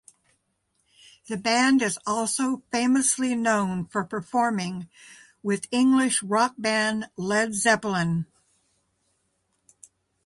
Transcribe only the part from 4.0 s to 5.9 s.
performing with